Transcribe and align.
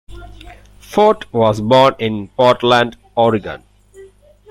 Forte 0.79 1.27
was 1.31 1.61
born 1.61 1.93
in 1.99 2.27
Portland, 2.29 2.97
Oregon. 3.15 3.61